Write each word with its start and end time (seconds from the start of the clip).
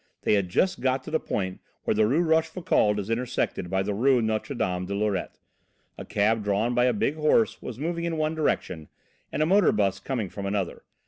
They 0.23 0.33
had 0.33 0.49
just 0.49 0.81
got 0.81 1.03
to 1.03 1.11
the 1.11 1.19
point 1.19 1.59
where 1.83 1.93
the 1.93 2.07
Rue 2.07 2.23
Rochefoucauld 2.23 2.97
is 2.97 3.11
intersected 3.11 3.69
by 3.69 3.83
the 3.83 3.93
Rue 3.93 4.19
Notre 4.19 4.55
Dame 4.57 4.87
de 4.87 4.95
Lorette: 4.95 5.37
a 5.95 6.05
cab 6.05 6.43
drawn 6.43 6.73
by 6.73 6.85
a 6.85 6.91
big 6.91 7.17
horse 7.17 7.61
was 7.61 7.77
moving 7.77 8.05
in 8.05 8.17
one 8.17 8.33
direction 8.33 8.87
and 9.31 9.43
a 9.43 9.45
motor 9.45 9.71
bus 9.71 9.99
coming 9.99 10.27
from 10.31 10.47
another. 10.47 10.81